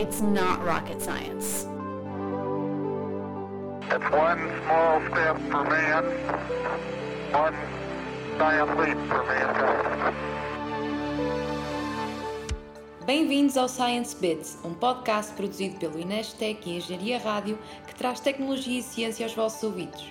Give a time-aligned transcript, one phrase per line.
[0.00, 1.66] It's not rocket science.
[3.90, 6.04] It's one small step for man,
[7.32, 7.56] one
[8.38, 10.14] giant leap for mankind.
[13.04, 17.58] Bem-vindos ao Science Bits, um podcast produzido pelo Inestec e Engenharia Rádio
[17.88, 20.06] que traz tecnologia e ciência aos vossos ouvidos.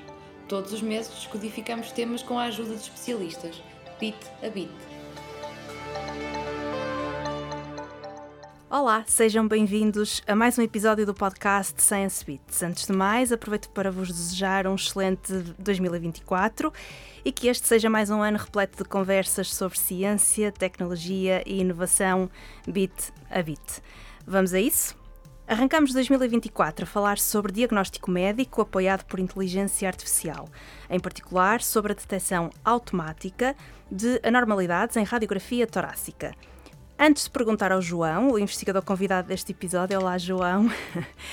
[0.49, 3.63] Todos os meses descodificamos temas com a ajuda de especialistas,
[4.01, 4.96] bit a bit.
[8.69, 12.61] Olá, sejam bem-vindos a mais um episódio do podcast Science Bits.
[12.61, 16.73] Antes de mais, aproveito para vos desejar um excelente 2024
[17.23, 22.29] e que este seja mais um ano repleto de conversas sobre ciência, tecnologia e inovação
[22.67, 23.81] bit a bit.
[24.25, 24.97] Vamos a isso?
[25.47, 30.49] Arrancamos 2024 a falar sobre diagnóstico médico apoiado por inteligência artificial,
[30.89, 33.55] em particular sobre a detecção automática
[33.89, 36.35] de anormalidades em radiografia torácica.
[36.99, 40.67] Antes de perguntar ao João, o investigador convidado deste episódio, olá João,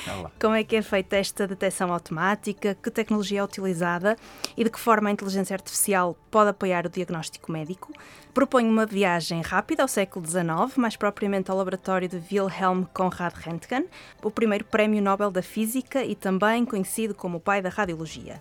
[0.06, 0.30] Olá.
[0.38, 4.14] como é que é feita esta detecção automática, que tecnologia é utilizada
[4.58, 7.94] e de que forma a inteligência artificial pode apoiar o diagnóstico médico,
[8.34, 13.86] proponho uma viagem rápida ao século XIX, mais propriamente ao laboratório de Wilhelm Conrad Röntgen,
[14.22, 18.38] o primeiro prémio Nobel da Física e também conhecido como o pai da radiologia.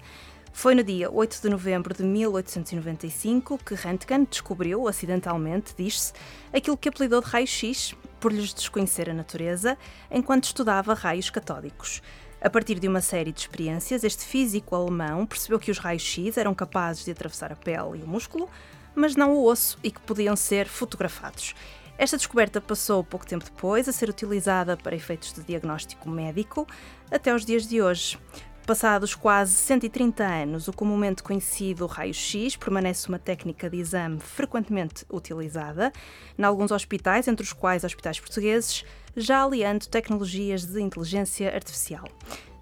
[0.55, 6.13] Foi no dia 8 de novembro de 1895 que Röntgen descobriu, acidentalmente, diz-se,
[6.53, 9.75] aquilo que apelidou de raio-x, por lhes desconhecer a natureza,
[10.09, 12.01] enquanto estudava raios catódicos.
[12.39, 16.53] A partir de uma série de experiências, este físico alemão percebeu que os raios-x eram
[16.53, 18.47] capazes de atravessar a pele e o músculo,
[18.95, 21.55] mas não o osso e que podiam ser fotografados.
[21.97, 26.67] Esta descoberta passou pouco tempo depois a ser utilizada para efeitos de diagnóstico médico
[27.11, 28.17] até os dias de hoje.
[28.66, 35.92] Passados quase 130 anos, o comumente conhecido raio-x permanece uma técnica de exame frequentemente utilizada
[36.39, 38.86] em alguns hospitais, entre os quais hospitais portugueses,
[39.17, 42.05] já aliando tecnologias de inteligência artificial.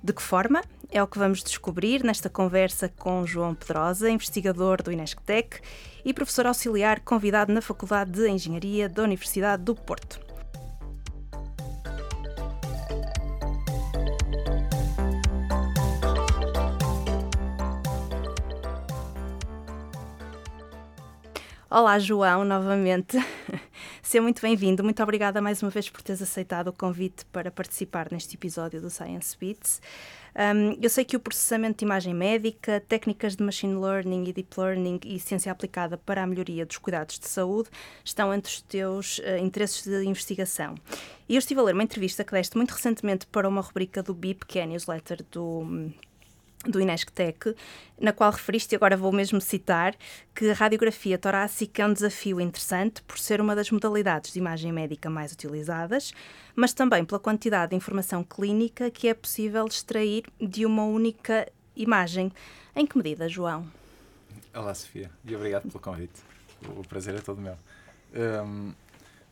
[0.03, 0.63] De que forma?
[0.89, 5.59] É o que vamos descobrir nesta conversa com João Pedrosa, investigador do Inesctec
[6.03, 10.30] e professor auxiliar convidado na Faculdade de Engenharia da Universidade do Porto.
[21.73, 23.17] Olá, João, novamente.
[24.03, 24.83] Seja muito bem-vindo.
[24.83, 28.89] Muito obrigada mais uma vez por teres aceitado o convite para participar neste episódio do
[28.89, 29.81] Science Beats.
[30.35, 34.59] Um, eu sei que o processamento de imagem médica, técnicas de machine learning e deep
[34.59, 37.69] learning e ciência aplicada para a melhoria dos cuidados de saúde
[38.03, 40.75] estão entre os teus uh, interesses de investigação.
[41.29, 44.13] E eu estive a ler uma entrevista que deste muito recentemente para uma rubrica do
[44.13, 45.93] BIP, que é a newsletter do
[46.65, 47.55] do Inesctec,
[47.99, 49.95] na qual referiste, e agora vou mesmo citar,
[50.35, 54.71] que a radiografia torácica é um desafio interessante por ser uma das modalidades de imagem
[54.71, 56.13] médica mais utilizadas,
[56.55, 62.31] mas também pela quantidade de informação clínica que é possível extrair de uma única imagem.
[62.75, 63.65] Em que medida, João?
[64.53, 66.21] Olá, Sofia, e obrigado pelo convite.
[66.77, 67.57] O prazer é todo meu.
[68.13, 68.73] Um,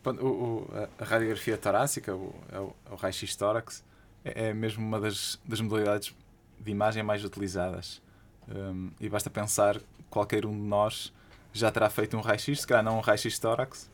[0.05, 0.67] o,
[0.97, 3.83] a radiografia torácica, o, o, o raio-x tórax,
[4.23, 6.15] é, é mesmo uma das, das modalidades
[6.59, 8.01] de imagem mais utilizadas.
[8.47, 11.13] Um, e basta pensar qualquer um de nós
[11.53, 13.89] já terá feito um raio-x, se calhar não um raio-x tórax,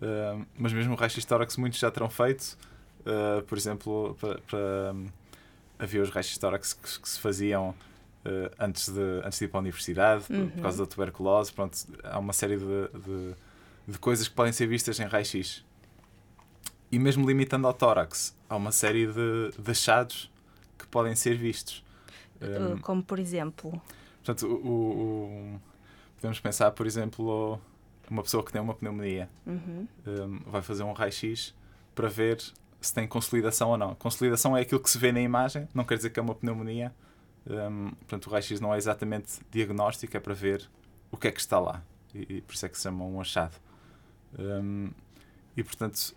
[0.00, 2.56] um, mas mesmo um raio-x tórax muitos já terão feito.
[3.00, 4.58] Uh, por exemplo, para, para,
[4.92, 5.06] um,
[5.78, 9.58] havia os raios-x tórax que, que, se faziam uh, antes, de, antes de ir para
[9.58, 10.48] a universidade, uhum.
[10.48, 11.52] por causa da tuberculose.
[11.52, 13.34] Pronto, há uma série de, de,
[13.86, 15.64] de coisas que podem ser vistas em raio-x.
[16.90, 20.30] E mesmo limitando ao tórax, há uma série de, de achados
[20.78, 21.84] que podem ser vistos.
[22.40, 23.80] Um, Como por exemplo?
[24.24, 25.60] Portanto, o, o,
[26.16, 27.60] podemos pensar, por exemplo,
[28.10, 29.86] uma pessoa que tem uma pneumonia uhum.
[30.06, 31.54] um, vai fazer um raio-x
[31.94, 32.40] para ver
[32.80, 33.94] se tem consolidação ou não.
[33.94, 36.94] Consolidação é aquilo que se vê na imagem, não quer dizer que é uma pneumonia.
[37.48, 40.68] Um, portanto, o raio-x não é exatamente diagnóstico, é para ver
[41.10, 41.82] o que é que está lá.
[42.14, 43.54] E, e por isso é que se chama um achado.
[44.38, 44.90] Um,
[45.56, 46.14] e, portanto,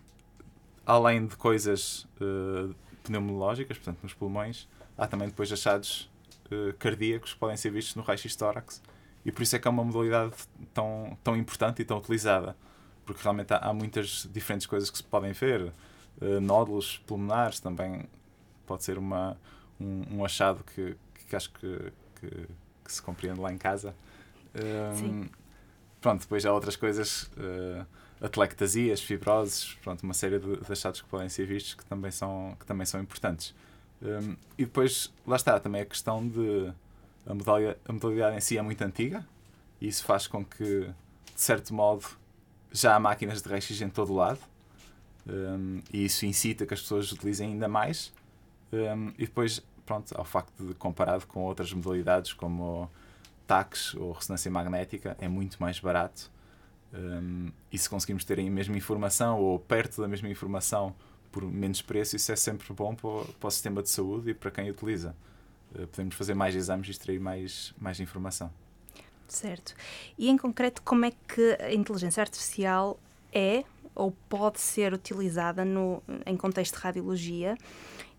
[0.85, 4.67] além de coisas uh, pneumológicas, portanto, nos pulmões,
[4.99, 6.09] há também depois achados
[6.51, 8.81] uh, cardíacos que podem ser vistos no raio-x tórax.
[9.25, 10.33] E por isso é que é uma modalidade
[10.73, 12.55] tão, tão importante e tão utilizada.
[13.05, 15.73] Porque realmente há, há muitas diferentes coisas que se podem ver.
[16.21, 18.05] Uh, nódulos pulmonares também
[18.65, 19.37] pode ser uma,
[19.79, 20.95] um, um achado que,
[21.27, 22.47] que acho que, que,
[22.83, 23.95] que, se compreende lá em casa.
[24.95, 25.29] Sim.
[26.01, 27.85] Pronto, depois há outras coisas, uh,
[28.21, 32.55] atelectasias, fibroses, pronto, uma série de, de achados que podem ser vistos que também são,
[32.59, 33.53] que também são importantes.
[34.01, 36.71] Um, e depois, lá está, também a questão de.
[37.25, 39.25] A modalidade, a modalidade em si é muito antiga
[39.81, 40.81] e isso faz com que,
[41.35, 42.05] de certo modo,
[42.71, 44.39] já há máquinas de raio-x em todo o lado.
[45.27, 48.11] Um, e isso incita que as pessoas utilizem ainda mais.
[48.73, 52.89] Um, e depois, pronto, ao facto de comparado com outras modalidades como
[53.47, 56.29] TACs ou ressonância magnética, é muito mais barato.
[56.93, 60.95] Um, e se conseguimos ter a mesma informação ou perto da mesma informação
[61.31, 64.33] por menos preço, isso é sempre bom para o, para o sistema de saúde e
[64.33, 65.15] para quem utiliza.
[65.73, 68.51] Uh, podemos fazer mais exames e extrair mais, mais informação.
[69.27, 69.75] Certo.
[70.17, 72.99] E em concreto, como é que a inteligência artificial
[73.31, 77.57] é ou pode ser utilizada no, em contexto de radiologia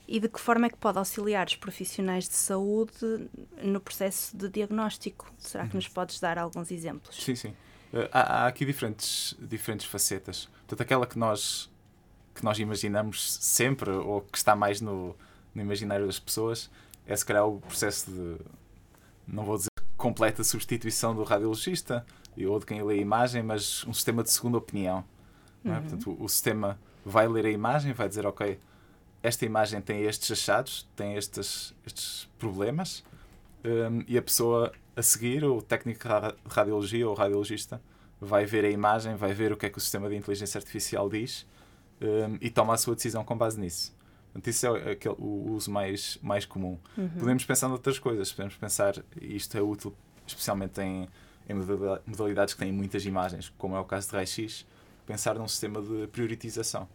[0.07, 3.29] e de que forma é que pode auxiliar os profissionais de saúde
[3.63, 5.33] no processo de diagnóstico?
[5.39, 5.93] Será que nos uhum.
[5.93, 7.17] podes dar alguns exemplos?
[7.17, 7.51] Sim, sim.
[7.93, 10.49] Uh, há, há, aqui diferentes, diferentes facetas.
[10.67, 11.70] Portanto, aquela que nós,
[12.41, 15.15] que nós imaginamos sempre, ou que está mais no,
[15.55, 16.71] no imaginário das pessoas,
[17.07, 18.37] é se calhar o processo de,
[19.27, 22.05] não vou dizer completa substituição do radiologista
[22.49, 25.05] ou de quem lê a imagem, mas um sistema de segunda opinião.
[25.63, 25.69] É?
[25.69, 25.81] Uhum.
[25.83, 28.59] Portanto, o, o, sistema vai ler a imagem, vai dizer, ok,
[29.23, 33.05] esta imagem tem estes achados, tem estes, estes problemas,
[33.63, 37.81] um, e a pessoa a seguir, o técnico de radiologia ou radiologista,
[38.19, 41.11] vai ver a imagem, vai ver o que é que o sistema de inteligência artificial
[41.11, 41.47] diz
[42.01, 43.95] um, e toma a sua decisão com base nisso.
[44.33, 46.79] Portanto, isso é aquele, o uso mais, mais comum.
[46.97, 47.09] Uhum.
[47.19, 48.33] Podemos pensar noutras coisas.
[48.33, 49.95] Podemos pensar, e isto é útil
[50.27, 51.09] especialmente em,
[51.49, 51.55] em
[52.07, 54.65] modalidades que têm muitas imagens, como é o caso de raio-x,
[55.05, 56.89] pensar num sistema de prioritização.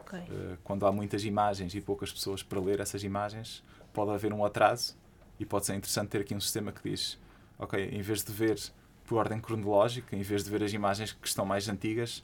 [0.00, 0.20] Okay.
[0.20, 3.62] Uh, quando há muitas imagens e poucas pessoas para ler essas imagens,
[3.94, 4.94] pode haver um atraso
[5.40, 7.18] e pode ser interessante ter aqui um sistema que diz:
[7.58, 8.58] Ok, em vez de ver
[9.06, 12.22] por ordem cronológica, em vez de ver as imagens que estão mais antigas,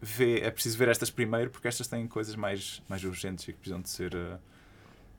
[0.00, 3.58] vê, é preciso ver estas primeiro porque estas têm coisas mais, mais urgentes e que
[3.58, 4.38] precisam de ser, uh,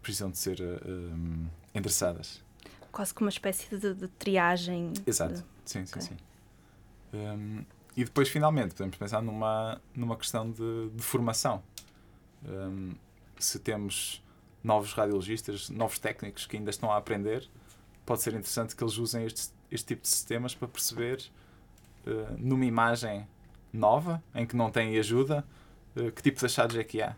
[0.02, 2.44] precisam de ser uh, endereçadas.
[2.92, 4.94] Quase como uma espécie de, de triagem.
[5.06, 5.44] Exato, de...
[5.66, 6.02] sim, sim, okay.
[6.02, 6.18] sim.
[7.14, 7.66] Um,
[7.96, 11.62] e depois, finalmente, podemos pensar numa, numa questão de, de formação.
[12.48, 12.94] Um,
[13.38, 14.24] se temos
[14.64, 17.48] novos radiologistas, novos técnicos que ainda estão a aprender,
[18.06, 21.24] pode ser interessante que eles usem este, este tipo de sistemas para perceber,
[22.08, 23.28] uh, numa imagem
[23.72, 25.46] nova, em que não tem ajuda,
[25.96, 27.16] uh, que tipo de achados é que há.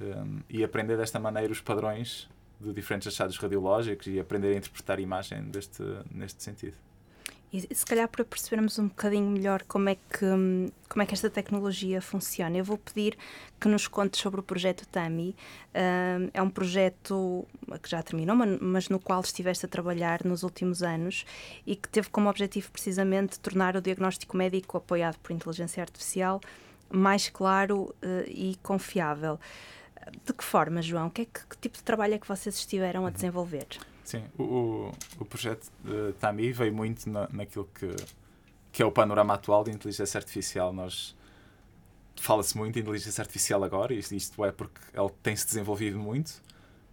[0.00, 2.28] Um, e aprender desta maneira os padrões
[2.60, 6.76] de diferentes achados radiológicos e aprender a interpretar imagem deste, neste sentido.
[7.52, 10.24] E se calhar para percebermos um bocadinho melhor como é, que,
[10.88, 13.18] como é que esta tecnologia funciona, eu vou pedir
[13.60, 15.34] que nos contes sobre o projeto TAMI.
[15.74, 17.44] Uh, é um projeto
[17.82, 21.24] que já terminou, mas no qual estiveste a trabalhar nos últimos anos
[21.66, 26.40] e que teve como objetivo precisamente tornar o diagnóstico médico apoiado por inteligência artificial
[26.88, 29.40] mais claro uh, e confiável.
[30.24, 31.10] De que forma, João?
[31.10, 33.10] Que, é que, que tipo de trabalho é que vocês estiveram a uhum.
[33.10, 33.66] desenvolver?
[34.10, 34.90] Sim, o,
[35.20, 37.94] o projeto de TAMI veio muito na, naquilo que,
[38.72, 40.72] que é o panorama atual de inteligência artificial.
[40.72, 41.16] Nós
[42.16, 46.42] fala-se muito em inteligência artificial agora, e isto é porque ele tem-se desenvolvido muito,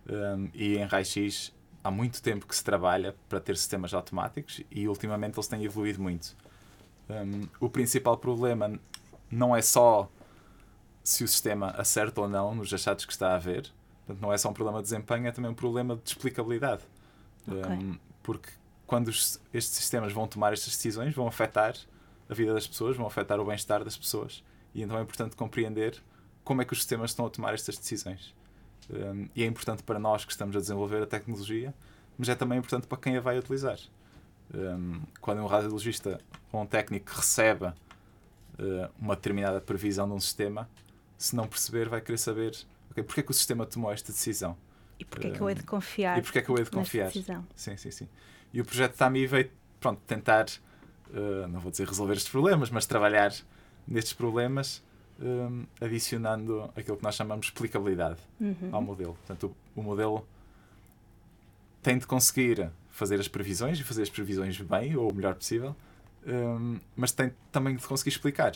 [0.07, 1.51] um, e em raio-x
[1.83, 5.99] há muito tempo que se trabalha para ter sistemas automáticos e ultimamente eles têm evoluído
[5.99, 6.35] muito.
[7.09, 8.79] Um, o principal problema
[9.31, 10.07] não é só
[11.03, 13.71] se o sistema acerta ou não nos achados que está a ver,
[14.05, 16.83] Portanto, não é só um problema de desempenho, é também um problema de explicabilidade.
[17.47, 17.73] Okay.
[17.73, 18.49] Um, porque
[18.85, 21.75] quando os, estes sistemas vão tomar estas decisões, vão afetar
[22.29, 24.43] a vida das pessoas, vão afetar o bem-estar das pessoas.
[24.73, 26.01] E então é importante compreender
[26.43, 28.33] como é que os sistemas estão a tomar estas decisões.
[28.89, 31.73] Um, e é importante para nós que estamos a desenvolver a tecnologia,
[32.17, 33.77] mas é também importante para quem a vai utilizar.
[34.53, 36.19] Um, quando um radiologista
[36.51, 37.73] ou um técnico recebe uh,
[38.97, 40.69] uma determinada previsão de um sistema,
[41.17, 42.57] se não perceber, vai querer saber
[42.91, 44.55] okay, porque é que o sistema tomou esta decisão
[44.99, 46.17] e porquê é que eu hei de confiar?
[46.17, 47.07] E porquê é que eu hei de confiar?
[47.07, 47.45] Decisão.
[47.55, 48.07] Sim, sim, sim.
[48.53, 50.45] E o projeto TAMI veio, pronto, tentar,
[51.09, 53.31] uh, não vou dizer resolver estes problemas, mas trabalhar
[53.87, 54.83] nestes problemas,
[55.19, 58.69] um, adicionando aquilo que nós chamamos de explicabilidade uhum.
[58.71, 59.13] ao modelo.
[59.13, 60.27] Portanto, o, o, modelo
[61.81, 65.75] tem de conseguir fazer as previsões e fazer as previsões bem, ou o melhor possível,
[66.25, 68.53] um, mas tem também de conseguir explicar.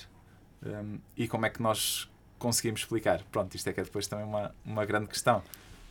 [0.63, 3.24] Um, e como é que nós conseguimos explicar?
[3.31, 5.41] Pronto, isto é que é depois também uma, uma grande questão.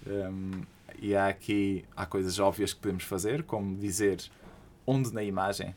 [0.06, 0.62] Um,
[0.98, 4.22] e há aqui há coisas óbvias que podemos fazer, como dizer
[4.86, 5.74] onde na imagem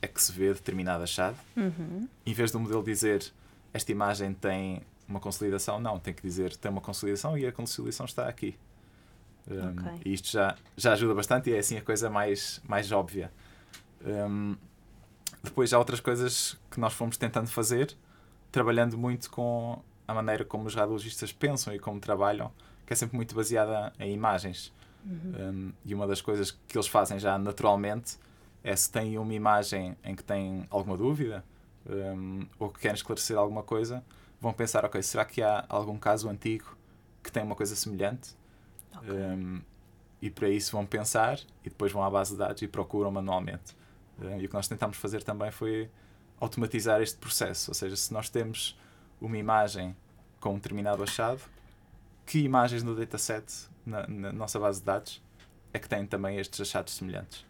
[0.00, 1.38] é que se vê determinada chave.
[1.56, 2.08] Uhum.
[2.24, 3.32] Em vez do modelo dizer
[3.72, 8.06] esta imagem tem uma consolidação, não, tem que dizer tem uma consolidação e a consolidação
[8.06, 8.56] está aqui.
[9.50, 10.02] Um, okay.
[10.04, 13.32] E isto já, já ajuda bastante e é assim a coisa mais, mais óbvia.
[14.04, 14.56] Um,
[15.42, 17.96] depois há outras coisas que nós fomos tentando fazer,
[18.52, 22.50] trabalhando muito com a maneira como os radiologistas pensam e como trabalham
[22.88, 24.72] que é sempre muito baseada em imagens.
[25.04, 25.32] Uhum.
[25.38, 28.16] Um, e uma das coisas que eles fazem já naturalmente
[28.64, 31.44] é se têm uma imagem em que têm alguma dúvida
[31.86, 34.02] um, ou que querem esclarecer alguma coisa,
[34.40, 36.76] vão pensar, ok, será que há algum caso antigo
[37.22, 38.30] que tem uma coisa semelhante?
[38.96, 39.10] Ok.
[39.10, 39.60] Um,
[40.22, 43.76] e para isso vão pensar e depois vão à base de dados e procuram manualmente.
[44.18, 45.90] Um, e o que nós tentámos fazer também foi
[46.40, 47.70] automatizar este processo.
[47.70, 48.78] Ou seja, se nós temos
[49.20, 49.96] uma imagem
[50.40, 51.40] com um determinado achado,
[52.24, 55.22] que imagens no dataset, na, na nossa base de dados,
[55.72, 57.40] é que têm também estes achados semelhantes?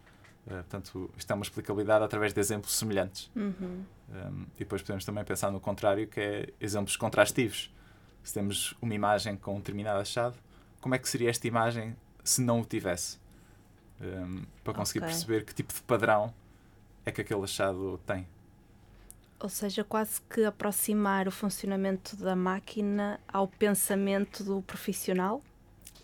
[0.45, 3.29] Uh, portanto, isto é uma explicabilidade através de exemplos semelhantes.
[3.35, 3.83] Uhum.
[4.09, 7.73] Um, e depois podemos também pensar no contrário, que é exemplos contrastivos.
[8.23, 10.35] Se temos uma imagem com um determinado achado,
[10.81, 13.19] como é que seria esta imagem se não o tivesse?
[14.01, 15.09] Um, para conseguir Ok.
[15.09, 16.33] perceber que tipo de padrão
[17.05, 18.25] é que aquele achado tem.
[19.39, 25.41] Ou seja, quase que aproximar o funcionamento da máquina ao pensamento do profissional,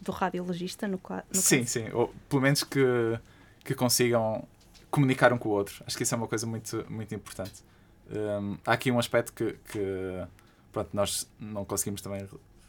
[0.01, 1.69] do radiologista, no, no sim, caso.
[1.69, 1.89] sim.
[1.91, 3.19] Ou pelo menos que,
[3.63, 4.47] que consigam
[4.89, 5.83] comunicar um com o outro.
[5.85, 7.61] Acho que isso é uma coisa muito, muito importante.
[8.09, 10.25] Um, há aqui um aspecto que, que
[10.71, 12.25] pronto, nós não conseguimos também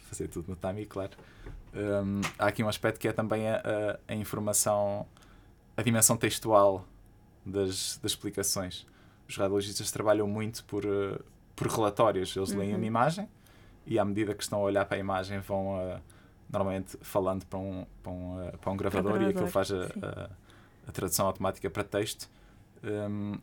[0.08, 1.12] fazer tudo no time, claro.
[1.72, 5.06] Um, há aqui um aspecto que é também a, a, a informação,
[5.76, 6.84] a dimensão textual
[7.44, 8.86] das, das explicações.
[9.28, 11.18] Os radiologistas trabalham muito por, eh,
[11.54, 12.34] por relatórios.
[12.36, 12.76] Eles leem Uhum.
[12.78, 13.28] uma imagem
[13.86, 16.00] e, à medida que estão a olhar para a imagem, vão eh,
[16.50, 19.84] normalmente falando para um, para um, eh, para um gravador, e aquilo gravador, faz a,
[20.06, 20.30] a,
[20.88, 22.28] a tradução automática para texto.
[22.84, 23.38] Um,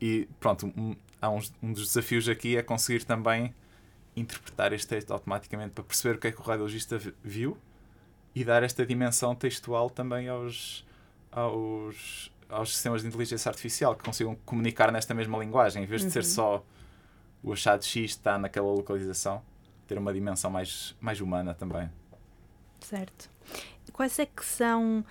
[0.00, 3.54] e pronto, um, há uns, um dos desafios aqui é conseguir também
[4.16, 7.56] interpretar este texto automaticamente para perceber o que é que o radiologista vi- viu
[8.34, 10.84] e dar esta dimensão textual também aos,
[11.30, 16.10] aos, aos sistemas de inteligência artificial que consigam comunicar nesta mesma linguagem, em vez de
[16.10, 16.24] ser Uhum.
[16.24, 16.64] só
[17.42, 19.42] o achado X está naquela localização,
[19.86, 21.90] ter uma dimensão mais, mais humana também.
[22.80, 23.30] Certo.
[23.92, 25.04] Quais é que são,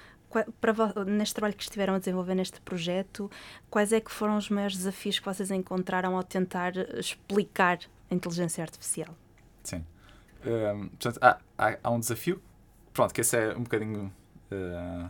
[0.59, 3.29] para neste trabalho que estiveram a desenvolver neste projeto,
[3.69, 7.79] quais é que foram os maiores desafios que vocês encontraram ao tentar explicar
[8.09, 9.13] a inteligência artificial?
[9.63, 9.85] Sim.
[10.45, 12.41] Um, portanto, há, há, há um desafio,
[12.93, 14.11] pronto, que esse é um bocadinho
[14.51, 15.09] uh,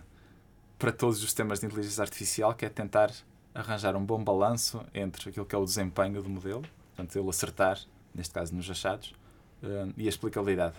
[0.82, 3.12] para todos os sistemas de inteligência artificial, que é tentar
[3.54, 7.80] arranjar um bom balanço entre aquilo que é o desempenho do modelo, portanto, ele acertar,
[8.16, 9.14] neste caso nos achados,
[9.62, 10.74] um, e a explicabilidade.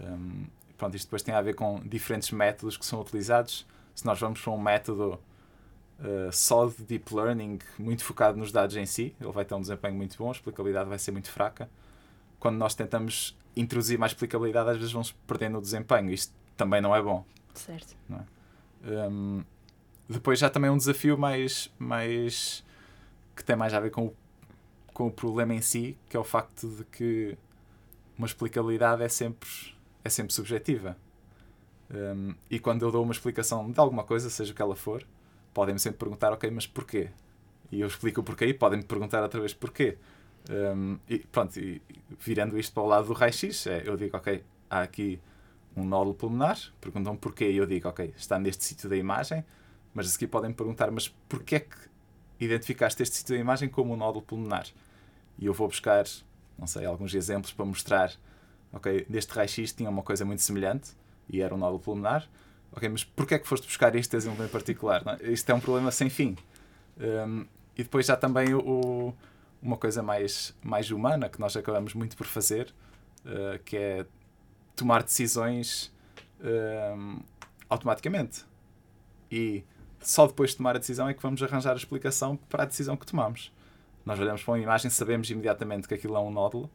[0.00, 3.64] Um, pronto, isto depois tem a ver com diferentes métodos que são utilizados.
[3.94, 5.20] Se nós vamos para um método
[6.00, 9.60] uh, só de deep learning, muito focado nos dados em si, ele vai ter um
[9.60, 11.70] desempenho muito bom, a explicabilidade vai ser muito fraca.
[12.40, 16.10] Quando nós tentamos introduzir mais explicabilidade, às vezes vamos perdendo o desempenho.
[16.10, 17.24] Isto também não é bom.
[17.54, 17.94] Certo.
[18.84, 19.44] Um,
[20.08, 22.64] depois já também um desafio mais, mais
[23.34, 24.16] que tem mais a ver com o,
[24.92, 27.36] com o problema em si, que é o facto de que
[28.18, 29.48] uma explicabilidade é sempre,
[30.04, 30.96] é sempre subjetiva.
[31.90, 35.06] Um, e quando eu dou uma explicação de alguma coisa, seja o que ela for,
[35.52, 37.10] podem-me sempre perguntar, ok, mas porquê?
[37.70, 39.96] E eu explico o porquê e podem-me perguntar outra vez porquê.
[40.50, 41.80] Um, e pronto, e
[42.18, 45.20] virando isto para o lado do raio-x, é, eu digo, ok, há aqui
[45.76, 49.44] um nódulo pulmonar, perguntam porquê e eu digo, ok, está neste sítio da imagem,
[49.94, 51.76] mas a seguir podem perguntar, mas porquê é que
[52.40, 54.66] identificaste este sítio da imagem como um nódulo pulmonar?
[55.38, 56.04] E eu vou buscar,
[56.58, 58.12] não sei, alguns exemplos para mostrar,
[58.72, 60.90] ok, neste raio-x tinha uma coisa muito semelhante
[61.28, 62.28] e era um nódulo pulmonar,
[62.72, 65.02] ok, mas porquê é que foste buscar este exemplo em particular?
[65.20, 65.30] É?
[65.30, 66.36] Isto é um problema sem fim.
[66.98, 69.14] Um, e depois já também o-
[69.62, 72.74] uma coisa mais, mais humana que nós acabamos muito por fazer,
[73.24, 74.06] uh, que é
[74.82, 75.92] tomar decisões
[76.42, 77.20] um,
[77.70, 78.44] automaticamente.
[79.30, 79.64] E
[80.00, 82.96] só depois de tomar a decisão é que vamos arranjar a explicação para a decisão
[82.96, 83.52] que tomamos.
[84.04, 86.68] Nós olhamos para uma imagem, sabemos imediatamente que aquilo é um nódulo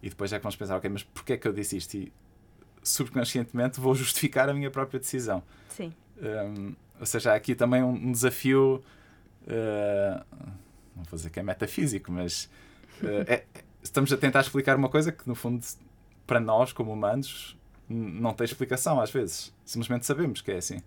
[0.00, 1.94] e depois é que vamos pensar, ok, mas porquê é que eu disse isto?
[1.94, 2.12] E
[2.82, 5.42] subconscientemente vou justificar a minha própria decisão.
[5.68, 5.92] Sim.
[6.22, 8.82] Um, ou seja, há aqui também um, desafio,
[9.42, 10.24] uh,
[10.96, 12.44] não vou dizer que é metafísico, mas
[13.02, 13.44] uh, é-
[13.82, 15.64] estamos a tentar explicar uma coisa que, no fundo,
[16.30, 17.58] para nós, como humanos,
[17.88, 19.52] não tem explicação às vezes.
[19.64, 20.80] Simplesmente sabemos que é assim.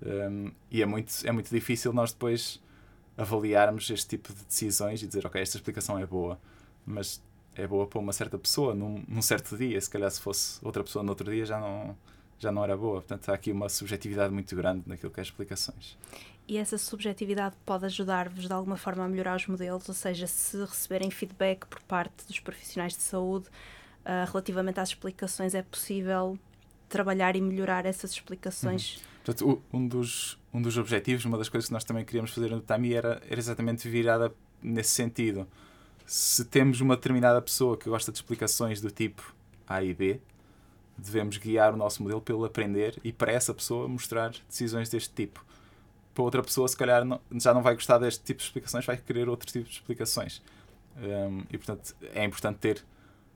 [0.00, 2.62] Um, e é muito, é muito difícil nós depois
[3.18, 6.38] avaliarmos este tipo de decisões e dizer, ok, esta explicação é boa,
[6.86, 7.20] mas
[7.56, 9.80] é boa para uma certa pessoa num, num certo dia.
[9.80, 11.96] Se calhar, se fosse outra pessoa no outro dia, já não,
[12.38, 13.00] já não era boa.
[13.00, 15.98] Portanto, há aqui uma subjetividade muito grande naquilo que é explicações.
[16.46, 20.56] E essa subjetividade pode ajudar-vos de alguma forma a melhorar os modelos, ou seja, se
[20.60, 23.48] receberem feedback por parte dos profissionais de saúde
[24.04, 26.38] ah, relativamente às explicações, é possível
[26.88, 29.00] trabalhar e melhorar essas explicações.
[29.24, 32.50] Portanto, o- um dos, um dos objetivos, uma das coisas que nós também queríamos fazer
[32.50, 35.46] no TAMI era, era exatamente virada nesse sentido.
[36.06, 39.32] Se temos uma determinada pessoa que gosta de explicações do tipo
[39.68, 40.20] A e B,
[40.98, 45.44] devemos guiar o nosso modelo pelo aprender e para essa pessoa mostrar decisões deste tipo.
[46.12, 48.96] Para outra pessoa, se calhar, não- já não vai gostar deste tipo de explicações, vai
[48.96, 50.42] querer outro tipo de explicações.
[50.96, 52.84] Um, e, portanto, é importante ter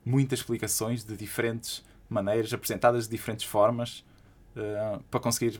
[0.05, 4.05] muitas explicações de diferentes maneiras, apresentadas de diferentes formas,
[4.55, 5.59] uh, para conseguir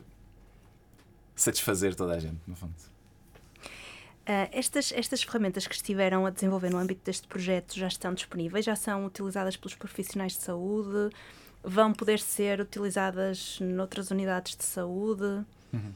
[1.34, 2.74] satisfazer toda a gente, no fundo.
[4.26, 8.64] Uh, estas, estas ferramentas que estiveram a desenvolver no âmbito deste projeto já estão disponíveis,
[8.64, 11.14] já são utilizadas pelos profissionais de saúde,
[11.62, 15.44] vão poder ser utilizadas noutras unidades de saúde?
[15.72, 15.92] Uhum.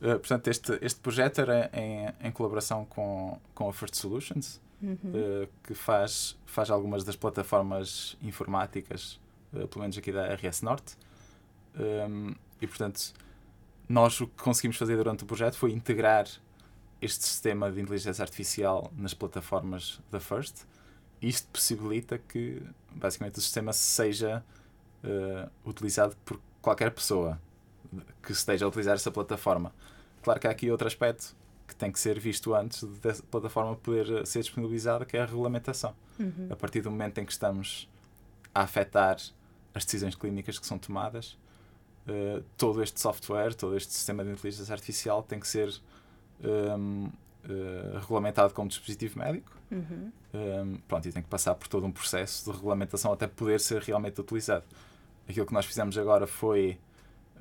[0.00, 4.94] Uh, portanto, este, este projeto era em, em colaboração com, com a First Solutions, uhum.
[4.94, 9.20] uh, que faz, faz algumas das plataformas informáticas,
[9.50, 10.96] pelo menos aqui da RS Norte.
[11.78, 13.12] Um, e, portanto,
[13.88, 16.26] nós o que conseguimos fazer durante o projeto foi integrar
[17.00, 20.64] este sistema de inteligência artificial nas plataformas da First.
[21.22, 24.44] Isto possibilita que, basicamente, o sistema seja
[25.04, 27.40] uh, utilizado por qualquer pessoa
[28.22, 29.72] que esteja a utilizar essa plataforma.
[30.22, 31.34] Claro que há aqui outro aspecto
[31.68, 35.94] que tem que ser visto antes da plataforma poder ser disponibilizada, que é a regulamentação.
[36.18, 36.48] Uhum.
[36.50, 37.88] A partir do momento em que estamos
[38.54, 39.18] a afetar
[39.74, 41.36] as decisões clínicas que são tomadas,
[42.06, 45.68] uh, todo este software, todo este sistema de inteligência artificial tem que ser
[46.42, 47.12] um, uh,
[47.48, 49.52] eh, regulamentado como dispositivo médico.
[49.70, 50.10] Uhum.
[50.32, 53.82] Um, pronto, e tem que passar por todo um processo de regulamentação até poder ser
[53.82, 54.64] realmente utilizado.
[55.28, 56.78] Aquilo que nós fizemos agora foi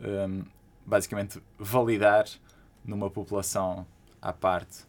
[0.01, 0.43] um,
[0.85, 2.25] basicamente validar
[2.83, 3.85] numa população
[4.21, 4.85] à parte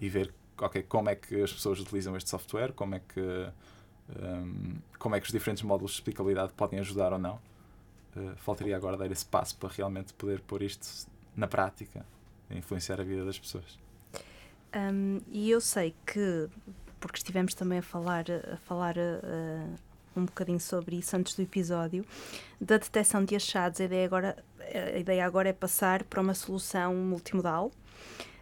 [0.00, 3.50] e ver okay, como é que as pessoas utilizam este software, como é que
[4.98, 7.40] como é que os diferentes módulos de explicabilidade podem ajudar ou não.
[8.16, 10.86] Uh, faltaria agora dar esse passo para realmente poder pôr isto
[11.36, 12.06] na prática
[12.50, 13.78] influenciar a vida das pessoas.
[14.74, 16.48] Um, e eu sei que,
[17.00, 19.74] porque estivemos também a falar, a falar uh,
[20.16, 22.04] um bocadinho sobre isso antes do episódio,
[22.60, 24.44] da detecção de achados, a ideia agora,
[24.94, 27.70] a ideia agora é passar para uma solução multimodal,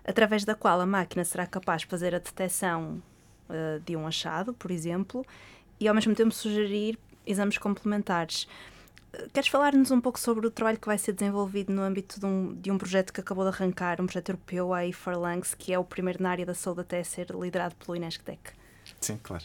[0.05, 3.03] através da qual a máquina será capaz de fazer a detecção
[3.49, 5.25] uh, de um achado, por exemplo,
[5.81, 8.47] e ao mesmo tempo sugerir exames complementares.
[9.33, 12.55] Queres falar-nos um pouco sobre o trabalho que vai ser desenvolvido no âmbito de um,
[12.55, 14.83] de um projeto que acabou de arrancar, um projeto europeu, a
[15.17, 18.41] Lungs, que é o primeiro na área da saúde até a ser liderado pelo INESCTEC?
[19.01, 19.45] Sim, claro.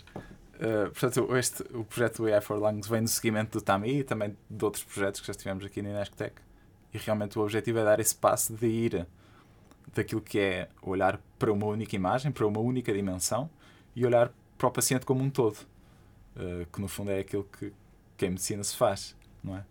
[0.56, 4.36] Uh, portanto, este, o projeto AI for Lungs vem no seguimento do TAMI e também
[4.50, 6.34] de outros projetos que já tivemos aqui no INESCTEC.
[6.93, 9.08] E realmente o objetivo é dar esse passo de ir
[9.93, 13.49] daquilo que é olhar para uma única imagem, para uma única dimensão
[13.95, 15.58] e olhar para o paciente como um todo,
[16.36, 17.73] uh, que no fundo é aquilo que,
[18.17, 19.63] que a medicina se faz não é?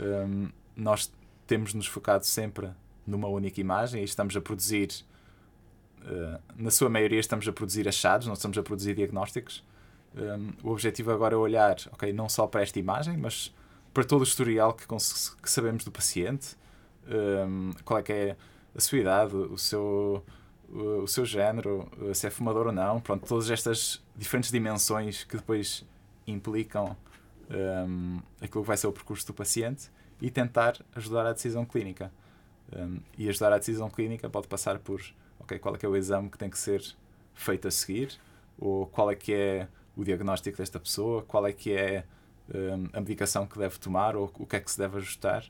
[0.00, 1.12] Um, nós
[1.46, 2.70] temos nos focado sempre
[3.06, 4.88] numa única imagem e estamos a produzir,
[6.02, 9.64] uh, na sua maioria, estamos a produzir achados, não estamos a produzir diagnósticos.
[10.14, 13.54] Um, o objetivo agora é olhar, ok, não só para esta imagem, mas
[13.92, 16.56] para todo o historial que, que sabemos do paciente,
[17.08, 18.36] um, qual é que é
[18.74, 20.24] a sua idade, o seu,
[20.68, 25.36] o, o seu género, se é fumador ou não, pronto, todas estas diferentes dimensões que
[25.36, 25.84] depois
[26.26, 26.96] implicam
[27.50, 32.12] um, aquilo que vai ser o percurso do paciente e tentar ajudar à decisão clínica.
[32.76, 35.02] Um, e ajudar à decisão clínica pode passar por
[35.40, 36.84] okay, qual é, que é o exame que tem que ser
[37.34, 38.18] feito a seguir,
[38.58, 42.04] ou qual é que é o diagnóstico desta pessoa, qual é que é
[42.54, 45.44] um, a medicação que deve tomar, ou o que é que se deve ajustar.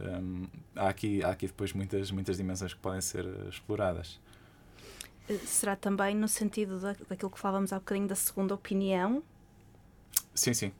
[0.00, 4.20] Um, há, aqui, há aqui depois muitas, muitas dimensões que podem ser exploradas.
[5.28, 9.22] Eh, será também no sentido da, daquilo que falávamos há bocadinho da segunda opinião?
[10.34, 10.72] Sim, sim.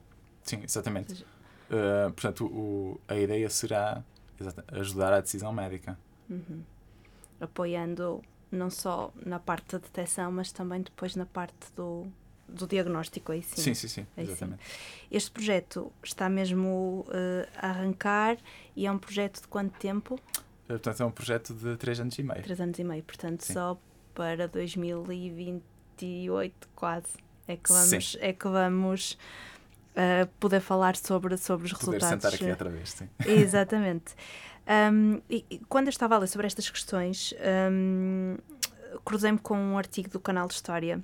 [0.42, 1.24] Sim, exatamente.
[1.68, 4.05] Uh, portanto, o, a ideia será
[4.72, 5.98] ajudar à decisão médica.
[6.31, 6.62] Uhum.
[7.40, 12.07] Apoiando não só na parte da detecção, mas também depois na parte do,
[12.48, 13.32] do diagnóstico.
[13.32, 13.61] Aí sim.
[13.61, 14.64] Sim, sim, sim, exatamente.
[14.64, 14.70] Sim.
[15.11, 18.37] Este projeto está mesmo uh, a arrancar
[18.74, 20.14] e é um projeto de quanto tempo?
[20.14, 22.42] Uh, portanto, é um projeto de 3 anos e meio.
[22.42, 23.52] 3 anos e meio, portanto, sim.
[23.52, 23.78] só
[24.14, 27.09] para 2028 quase
[27.46, 29.18] é que vamos, é que vamos
[29.92, 32.22] uh, poder falar sobre, sobre os poder resultados.
[32.22, 33.09] sentar aqui outra vez, sim.
[33.26, 34.14] Exatamente.
[34.66, 37.32] Um, e, quando eu estava a ler sobre estas questões,
[37.70, 38.37] um,
[39.04, 41.00] cruzei-me com um artigo do canal de História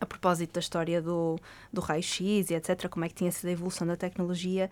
[0.00, 1.38] a propósito da história do,
[1.72, 4.70] do raio-x e etc., como é que tinha sido a evolução da tecnologia,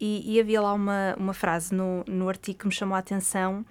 [0.00, 3.64] e, e, havia lá uma, uma frase no, no artigo que me chamou a atenção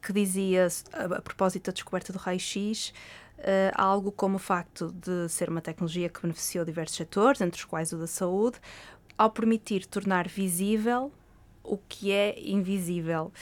[0.00, 2.92] que dizia, a, a propósito da descoberta do raio-x,
[3.38, 7.64] uh, algo como o facto de ser uma tecnologia que beneficiou diversos setores, entre os
[7.64, 8.58] quais o da saúde,
[9.16, 11.10] ao permitir tornar visível
[11.62, 13.32] o que é invisível.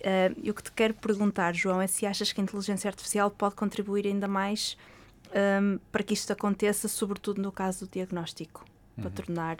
[0.00, 3.30] Uh, e o que te quero perguntar, João, é se achas que a inteligência artificial
[3.30, 4.76] pode contribuir ainda mais
[5.34, 8.64] um, para que isto aconteça, sobretudo no caso do diagnóstico,
[8.96, 9.02] uhum.
[9.02, 9.58] para tornar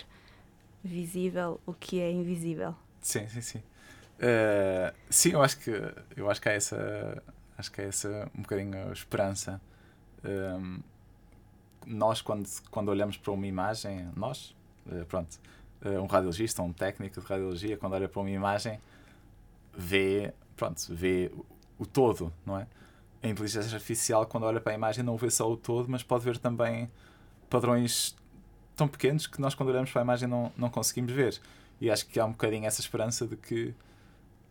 [0.82, 2.74] visível o que é invisível.
[3.00, 3.58] Sim, sim, sim.
[3.58, 5.70] Uh, sim, eu acho que
[6.16, 7.22] eu acho que há essa
[7.58, 9.60] acho que é essa um bocadinho a esperança
[10.24, 10.80] um,
[11.86, 14.54] nós, quando, quando olhamos para uma imagem, nós,
[14.86, 15.40] Uh, pronto,
[15.82, 18.78] uh, um radiologista, um técnico de radiologia, quando olha para uma imagem,
[19.74, 21.32] vê, pronto, vê
[21.78, 22.66] o todo, não é?
[23.24, 26.22] A inteligência artificial, quando olha para a imagem, não vê só o todo, mas pode
[26.22, 26.90] ver também
[27.48, 28.14] padrões
[28.76, 31.40] tão pequenos que nós, quando olhamos para a imagem, não, não conseguimos ver.
[31.80, 33.74] E acho que há um bocadinho essa esperança de que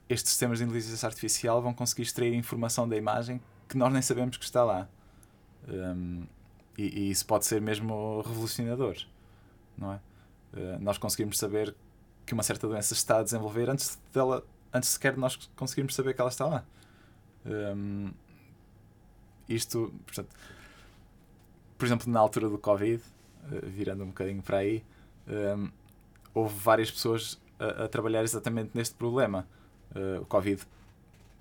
[0.09, 4.37] estes sistemas de inteligência artificial vão conseguir extrair informação da imagem que nós nem sabemos
[4.37, 4.89] que está lá.
[5.67, 6.25] Um,
[6.75, 8.97] e, e, isso pode ser mesmo revolucionador,
[9.77, 9.95] não é?
[10.51, 11.75] Uh, nós conseguimos saber
[12.25, 16.15] que uma certa doença está a desenvolver antes dela, antes sequer de nós conseguirmos saber
[16.15, 16.65] que ela está lá.
[17.45, 18.11] Um,
[19.47, 20.29] isto, portanto,
[21.77, 24.83] por exemplo, na altura do Covid, uh, virando um bocadinho para aí,
[25.27, 25.69] um,
[26.33, 29.47] houve várias pessoas a, a, trabalhar exatamente neste problema.
[29.95, 30.63] Uh, o Covid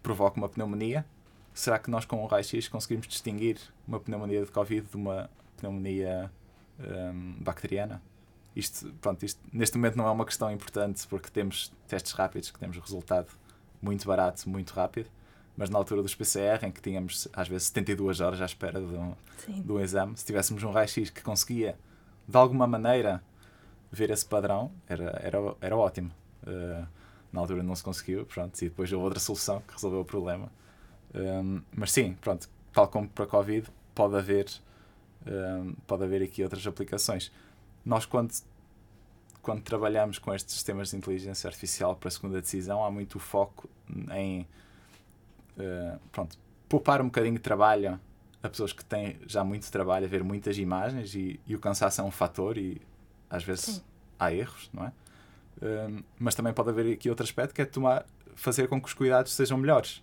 [0.03, 1.05] provoca uma pneumonia.
[1.55, 6.31] Será que nós, com o raio-x, conseguimos distinguir uma pneumonia de Covid de uma pneumonia
[6.81, 8.03] um, bacteriana?
[8.55, 12.59] Isto, pronto, isto neste momento não é uma questão importante porque temos testes rápidos, que
[12.59, 13.29] temos resultado
[13.81, 15.09] muito barato, muito rápido,
[15.57, 18.95] mas na altura dos PCR, em que tínhamos às vezes 72 horas à espera de
[18.95, 19.15] um,
[19.49, 21.77] de um exame, se tivéssemos um raio-x que conseguia
[22.27, 23.23] de alguma maneira
[23.91, 26.11] ver esse padrão, era, era, era ótimo.
[26.43, 26.87] Uh,
[27.33, 30.51] na altura não se conseguiu, pronto, e depois houve outra solução que resolveu o problema.
[31.15, 34.47] Um, mas sim, pronto, tal como para a Covid, pode haver,
[35.27, 37.33] um, pode haver aqui outras aplicações.
[37.85, 38.33] Nós, quando,
[39.41, 43.69] quando trabalhamos com estes sistemas de inteligência artificial para a segunda decisão, há muito foco
[44.15, 44.47] em
[45.59, 46.39] uh, pronto,
[46.69, 48.01] poupar um bocadinho de trabalho
[48.43, 52.01] a pessoas que têm já muito trabalho a ver muitas imagens e, e o cansaço
[52.01, 52.81] é um fator e
[53.31, 53.83] às vezes Sim.
[54.19, 54.93] há erros, não é?
[55.63, 58.95] Um, mas também pode haver aqui outro aspecto que é tomar, fazer com que os
[58.95, 60.03] cuidados sejam melhores.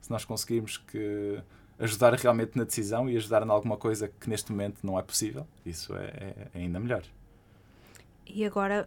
[0.00, 1.42] Se nós conseguirmos que
[1.78, 5.46] ajudar realmente na decisão e ajudar em alguma coisa que neste momento não é possível,
[5.66, 7.02] isso é, é ainda melhor.
[8.26, 8.86] E agora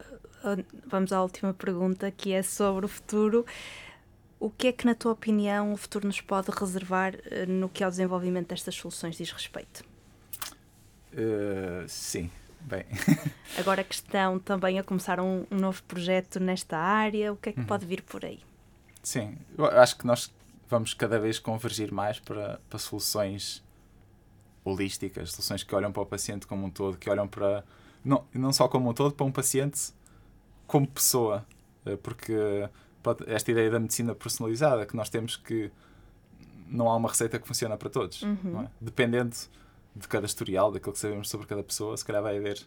[0.87, 3.45] vamos à última pergunta, que é sobre o futuro.
[4.39, 7.83] O que é que, na tua opinião, o futuro nos pode reservar eh, no que
[7.83, 9.83] ao desenvolvimento destas soluções diz respeito?
[11.13, 12.29] Uh, sim,
[12.65, 12.83] Bem.
[13.59, 17.51] Agora que estão também a começar um, um novo projeto nesta área, o que é
[17.53, 17.65] que uhum.
[17.65, 18.39] pode vir por aí?
[19.03, 20.33] Sim, eu acho que nós
[20.67, 23.63] vamos cada vez convergir mais para, para soluções
[24.63, 27.63] holísticas, soluções que olham para o paciente como um todo, que olham para.
[28.03, 29.93] Não, não só como um todo, para um paciente
[30.65, 31.45] como pessoa.
[31.85, 32.67] Eh, porque
[33.27, 35.71] esta ideia da medicina personalizada, que nós temos que.
[36.67, 38.23] Não há uma receita que funciona para todos.
[38.23, 38.63] Uhum.
[38.63, 38.69] É?
[38.81, 39.35] Dependendo
[39.95, 42.59] de cada historial, daquilo que sabemos sobre cada pessoa, se calhar vai haver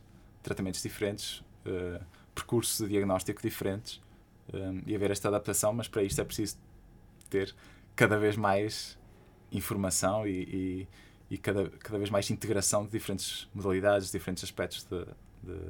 [0.42, 2.02] tratamentos diferentes, uh,
[2.34, 4.00] percursos de diagnóstico diferentes
[4.54, 6.56] um, eh, e haver esta adaptação, mas para isto é preciso
[7.28, 7.54] ter
[7.96, 8.96] cada vez mais
[9.50, 10.88] informação e, e,
[11.30, 15.04] e cada, cada vez mais integração de diferentes modalidades, diferentes aspectos de,
[15.42, 15.60] de,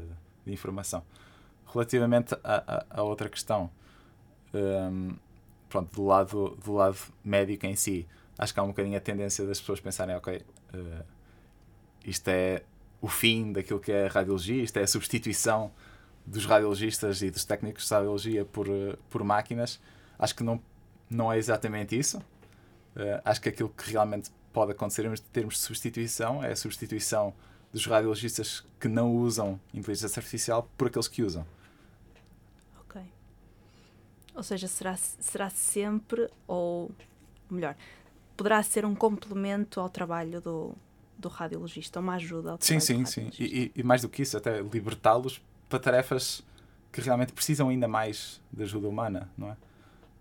[0.44, 1.02] de informação.
[1.66, 3.70] Relativamente à, outra questão,
[4.54, 5.16] um,
[5.68, 8.06] pronto, do lado, do lado médico em si,
[8.38, 10.42] acho que há um bocadinho a tendência das pessoas pensarem, ok,
[10.74, 11.04] uh,
[12.04, 12.62] isto é
[13.00, 15.70] o fim daquilo que é a radiologia, isto é a substituição
[16.26, 19.80] dos radiologistas e dos técnicos de radiologia por, eh, por máquinas.
[20.18, 20.60] Acho que não,
[21.08, 22.18] não é exatamente isso.
[22.96, 27.32] Uh, acho que aquilo que realmente pode acontecer em termos de substituição é a substituição
[27.72, 31.46] dos radiologistas que não usam inteligência artificial por aqueles que usam.
[34.38, 36.92] Ou seja, será, será sempre, ou
[37.50, 37.74] melhor,
[38.36, 40.76] poderá ser um complemento ao trabalho do,
[41.18, 43.32] do radiologista, uma ajuda ao Sim, sim, sim.
[43.36, 46.40] E, e, mais do que isso, até libertá-los para tarefas
[46.92, 49.56] que realmente precisam ainda mais de ajuda humana, não é?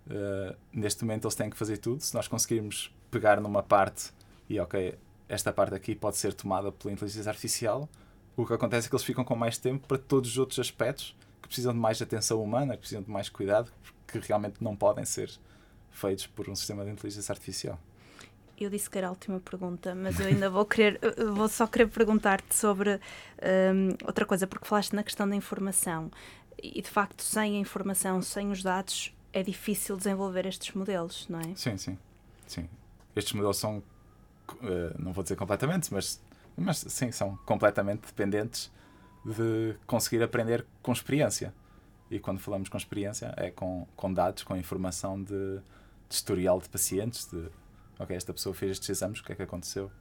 [0.08, 2.02] Uh, neste momento eles têm que fazer tudo.
[2.02, 4.12] Se nós conseguirmos pegar numa parte
[4.50, 4.98] e, ok,
[5.30, 7.88] esta parte aqui pode ser tomada pela inteligência artificial,
[8.36, 11.16] o que acontece é que eles ficam com mais tempo para todos os outros aspectos
[11.40, 15.06] que precisam de mais atenção humana, que precisam de mais cuidado, que realmente não podem
[15.06, 15.32] ser
[15.92, 17.80] feitos por um sistema de inteligência artificial
[18.60, 21.00] eu disse que era a última pergunta, mas eu ainda vou querer,
[21.34, 26.12] vou só querer perguntar-te sobre um, outra coisa, porque falaste na questão da informação.
[26.62, 31.40] E de facto, sem a informação, sem os dados, é difícil desenvolver estes modelos, não
[31.40, 31.56] é?
[31.56, 31.98] Sim, sim.
[32.48, 32.68] sim.
[33.16, 33.84] Estes modelos são, uh,
[34.98, 36.20] não vou dizer completamente, mas,
[36.58, 38.72] mas sim, são completamente dependentes
[39.24, 41.54] de conseguir aprender com experiência.
[42.10, 46.70] E quando falamos com experiência, é com, com dados, com informação de, de historial de
[46.70, 47.50] pacientes, de
[48.00, 49.92] ok, esta pessoa fez estes exames, o que é que aconteceu?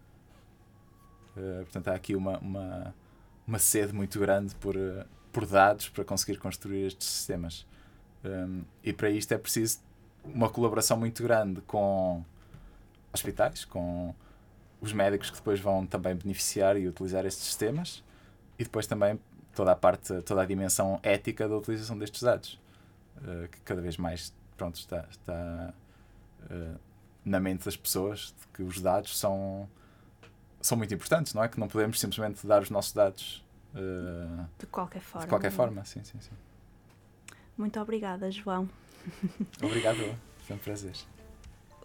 [1.36, 2.94] Uh, portanto, há aqui uma, uma,
[3.46, 7.66] uma sede muito grande por, uh, por dados para conseguir construir estes sistemas.
[8.24, 9.80] Um, e para isto é preciso
[10.24, 12.24] uma colaboração muito grande com
[13.12, 14.14] hospitais, com
[14.80, 18.02] os médicos que depois vão também beneficiar e utilizar estes sistemas,
[18.58, 19.18] e depois também
[19.56, 22.60] toda a parte, toda a dimensão ética da utilização destes dados,
[23.16, 25.74] uh, que cada vez mais pronto, está, está
[26.50, 26.78] uh,
[27.24, 29.68] na mente das pessoas de que os dados são,
[30.60, 31.48] são muito importantes, não é?
[31.48, 35.26] Que não podemos simplesmente dar os nossos dados uh, de qualquer forma.
[35.26, 36.36] De qualquer forma, sim, sim, sim.
[37.56, 38.68] Muito obrigada, João.
[39.62, 40.14] Obrigado,
[40.46, 40.94] foi um prazer.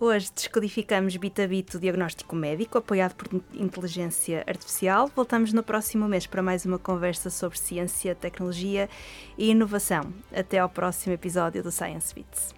[0.04, 5.12] Hoje descodificamos bit a bit o diagnóstico médico, apoiado por inteligência artificial.
[5.16, 8.90] Voltamos no próximo mês para mais uma conversa sobre ciência, tecnologia
[9.38, 10.12] e inovação.
[10.36, 12.56] Até ao próximo episódio do Science Bits.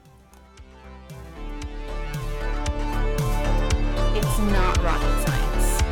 [4.15, 5.83] It's not rocket science.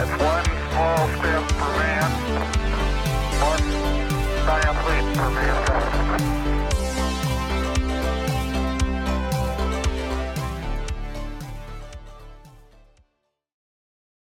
[0.00, 2.29] It's one small step for man,